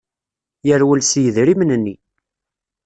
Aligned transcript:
Yerwel 0.67 1.01
s 1.03 1.11
yidrimen-nni. 1.23 1.95